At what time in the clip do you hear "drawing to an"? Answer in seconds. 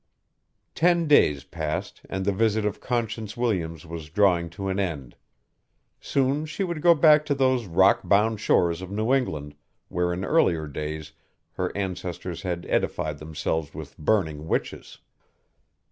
4.09-4.79